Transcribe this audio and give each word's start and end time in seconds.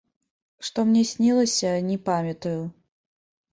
Што 0.69 0.85
мне 0.87 1.03
снілася, 1.11 1.75
не 1.91 2.01
памятаю. 2.11 2.59